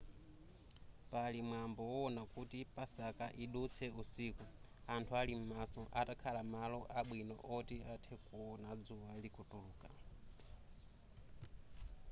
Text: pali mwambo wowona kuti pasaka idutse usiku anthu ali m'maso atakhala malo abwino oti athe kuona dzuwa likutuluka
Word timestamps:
pali 1.11 1.39
mwambo 1.49 1.81
wowona 1.91 2.21
kuti 2.33 2.59
pasaka 2.75 3.25
idutse 3.43 3.85
usiku 4.01 4.45
anthu 4.95 5.11
ali 5.21 5.33
m'maso 5.39 5.81
atakhala 5.99 6.41
malo 6.53 6.79
abwino 6.99 7.35
oti 7.55 7.77
athe 7.95 8.15
kuona 8.27 8.69
dzuwa 8.83 9.11
likutuluka 9.23 9.89